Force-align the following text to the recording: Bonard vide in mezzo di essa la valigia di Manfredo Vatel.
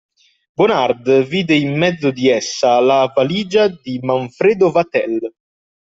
Bonard 0.57 1.11
vide 1.27 1.51
in 1.53 1.77
mezzo 1.77 2.09
di 2.09 2.27
essa 2.27 2.79
la 2.79 3.11
valigia 3.13 3.67
di 3.67 3.99
Manfredo 4.01 4.71
Vatel. 4.71 5.31